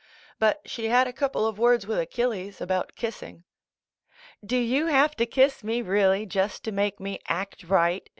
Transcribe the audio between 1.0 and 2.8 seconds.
a couple of words with Achilles